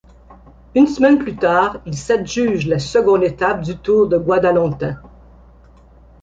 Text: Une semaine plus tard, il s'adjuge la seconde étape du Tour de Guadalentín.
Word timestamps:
Une 0.73 0.87
semaine 0.87 1.19
plus 1.19 1.35
tard, 1.35 1.79
il 1.85 1.95
s'adjuge 1.95 2.65
la 2.65 2.79
seconde 2.79 3.21
étape 3.23 3.61
du 3.61 3.77
Tour 3.77 4.07
de 4.07 4.17
Guadalentín. 4.17 4.99